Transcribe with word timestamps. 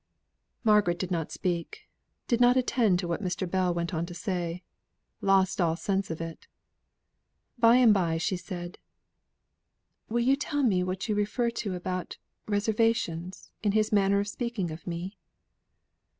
Margaret 0.63 0.97
did 0.97 1.11
not 1.11 1.31
speak; 1.31 1.87
did 2.27 2.41
not 2.41 2.57
attend 2.57 2.97
to 2.97 3.07
what 3.07 3.21
Mr. 3.21 3.47
Bell 3.47 3.75
had 3.75 4.07
to 4.07 4.15
say; 4.15 4.63
lost 5.21 5.61
all 5.61 5.75
sense 5.75 6.09
of 6.09 6.19
it. 6.19 6.47
By 7.59 7.75
and 7.75 7.93
by 7.93 8.17
she 8.17 8.35
said: 8.35 8.79
"Will 10.09 10.21
you 10.23 10.35
tell 10.35 10.63
me 10.63 10.81
what 10.83 11.07
you 11.07 11.13
refer 11.13 11.51
to 11.51 11.75
about 11.75 12.17
'reservations' 12.47 13.51
in 13.61 13.73
his 13.73 13.91
manner 13.91 14.19
of 14.19 14.27
speaking 14.27 14.69
to 14.69 14.79
me?" 14.89 15.19